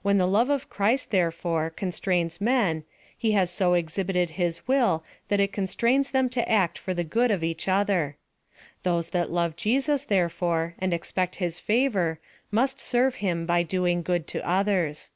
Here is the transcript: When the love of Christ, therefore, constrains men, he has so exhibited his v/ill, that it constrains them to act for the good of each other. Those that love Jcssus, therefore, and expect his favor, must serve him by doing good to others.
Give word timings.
When 0.00 0.16
the 0.16 0.26
love 0.26 0.48
of 0.48 0.70
Christ, 0.70 1.10
therefore, 1.10 1.68
constrains 1.68 2.40
men, 2.40 2.84
he 3.18 3.32
has 3.32 3.50
so 3.50 3.74
exhibited 3.74 4.30
his 4.30 4.60
v/ill, 4.60 5.04
that 5.28 5.40
it 5.40 5.52
constrains 5.52 6.10
them 6.10 6.30
to 6.30 6.50
act 6.50 6.78
for 6.78 6.94
the 6.94 7.04
good 7.04 7.30
of 7.30 7.44
each 7.44 7.68
other. 7.68 8.16
Those 8.82 9.10
that 9.10 9.28
love 9.30 9.56
Jcssus, 9.56 10.06
therefore, 10.06 10.74
and 10.78 10.94
expect 10.94 11.36
his 11.36 11.58
favor, 11.58 12.18
must 12.50 12.80
serve 12.80 13.16
him 13.16 13.44
by 13.44 13.62
doing 13.62 14.00
good 14.00 14.26
to 14.28 14.48
others. 14.48 15.10